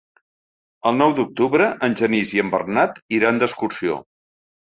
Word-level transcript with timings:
El 0.91 0.95
nou 1.01 1.13
d'octubre 1.19 1.67
en 1.89 1.93
Genís 1.99 2.33
i 2.39 2.41
en 2.45 2.49
Bernat 2.55 2.99
iran 3.19 3.45
d'excursió. 3.45 4.01